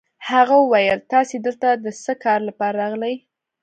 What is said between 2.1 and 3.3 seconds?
کار لپاره راغلئ؟